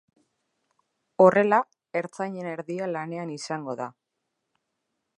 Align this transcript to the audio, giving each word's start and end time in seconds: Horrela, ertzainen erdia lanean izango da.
Horrela, 1.25 1.59
ertzainen 2.03 2.51
erdia 2.55 2.91
lanean 2.97 3.37
izango 3.39 3.77
da. 3.83 3.93